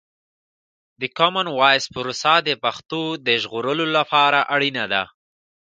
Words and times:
د 1.01 1.03
کامن 1.17 1.47
وایس 1.59 1.85
پروسه 1.93 2.33
د 2.47 2.49
پښتو 2.63 3.01
د 3.27 3.27
ژغورلو 3.41 3.85
لپاره 3.97 4.39
اړینه 4.55 4.85
ده. 4.93 5.03